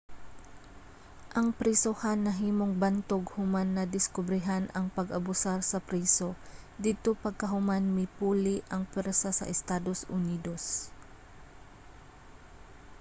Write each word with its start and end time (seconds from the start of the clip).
ang 1.37 1.47
prisohan 1.59 2.19
nahimong 2.27 2.73
bantog 2.83 3.23
human 3.35 3.69
nadiskobrehan 3.77 4.63
ang 4.77 4.85
pag-abusar 4.97 5.59
sa 5.71 5.79
priso 5.87 6.29
didto 6.83 7.09
pagkahuman 7.23 7.85
mipuli 7.99 8.57
ang 8.73 8.83
pwersa 8.91 9.29
sa 9.35 9.49
estados 9.55 9.99
unidos 10.17 10.63